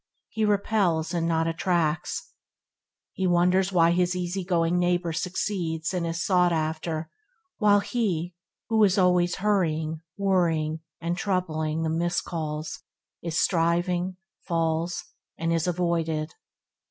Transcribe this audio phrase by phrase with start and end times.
[0.29, 2.33] He repels, and not attracts.
[3.13, 7.11] He wonders why his "easy going" neighbour succeeds, and is sought after,
[7.57, 8.33] while he,
[8.69, 12.79] who is always hurrying, worrying and troubling the miscalls
[13.21, 15.03] it striving, falls
[15.37, 16.33] and is avoided.